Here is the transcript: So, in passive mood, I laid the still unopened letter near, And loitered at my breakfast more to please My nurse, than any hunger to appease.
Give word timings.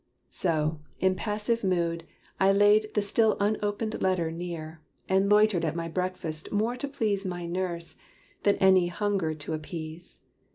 So, 0.31 0.79
in 0.99 1.13
passive 1.13 1.63
mood, 1.63 2.07
I 2.39 2.51
laid 2.51 2.91
the 2.95 3.03
still 3.03 3.37
unopened 3.39 4.01
letter 4.01 4.31
near, 4.31 4.81
And 5.07 5.29
loitered 5.29 5.63
at 5.63 5.75
my 5.75 5.89
breakfast 5.89 6.51
more 6.51 6.75
to 6.75 6.87
please 6.87 7.23
My 7.23 7.45
nurse, 7.45 7.95
than 8.41 8.55
any 8.55 8.87
hunger 8.87 9.35
to 9.35 9.53
appease. 9.53 10.17